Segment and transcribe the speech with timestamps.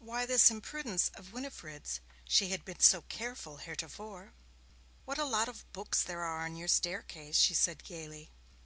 [0.00, 2.00] Why this imprudence of Winifred's?
[2.24, 4.32] She had been so careful heretofore.
[5.04, 8.28] 'What a lot of boots there are on your staircase!' she said gaily.